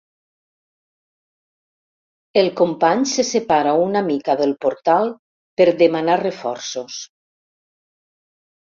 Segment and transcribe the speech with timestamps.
[2.41, 5.15] El company se separa una mica del portal
[5.61, 6.99] per demanar reforços.